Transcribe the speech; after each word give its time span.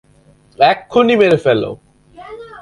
এক্ষুনি 0.59 1.13
মেরে 1.19 1.37
ফেলো। 1.43 1.71